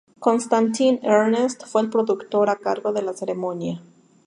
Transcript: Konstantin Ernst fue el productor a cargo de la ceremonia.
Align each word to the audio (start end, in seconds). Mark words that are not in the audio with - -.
Konstantin 0.17 0.99
Ernst 1.03 1.67
fue 1.67 1.83
el 1.83 1.91
productor 1.91 2.49
a 2.49 2.55
cargo 2.55 2.91
de 2.91 3.03
la 3.03 3.13
ceremonia. 3.13 3.83